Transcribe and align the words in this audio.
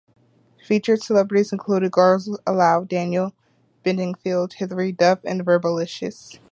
Featured 0.65 1.03
celebrities 1.03 1.51
included 1.53 1.91
Girls 1.91 2.27
Aloud, 2.47 2.87
Daniel 2.87 3.35
Bedingfield, 3.83 4.53
Hilary 4.53 4.91
Duff 4.91 5.19
and 5.23 5.45
Verbalicious. 5.45 6.39